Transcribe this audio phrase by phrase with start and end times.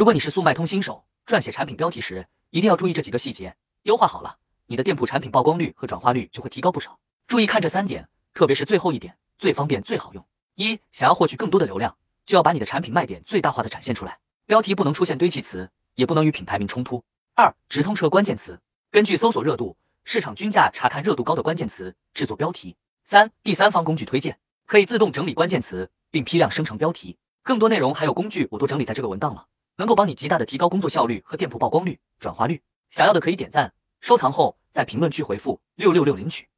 [0.00, 6.98] 如果你是速卖通新手，撰写产品标题时一定要注意这几个细节，优化好了，你的店铺产品曝光率和转化率就会提高不少。
[7.26, 10.26] 注意看这三点，特别是最后一点，最方便最好用。
[10.54, 11.94] 一，想要获取更多的流量，
[12.24, 17.04] 就要把你的产品卖点最大化的展现出来，标题不能出现堆砌词，也不能与品牌名冲突。
[17.34, 18.58] 二，直通车关键词，
[18.90, 22.74] 根据搜索热度、市场均价查看热度高的关键词制作标题。
[23.04, 27.18] 三，第三方工具推荐，可以自动整理关键词并批量生成标题。
[27.42, 29.44] 更多内容还有工具我都整理在这个文档了。
[29.80, 32.60] 能够帮你极大的提高工作效率和店铺曝光率、转化率。
[32.90, 36.50] 想要的可以点赞、收藏后在评论区回复六六六领取。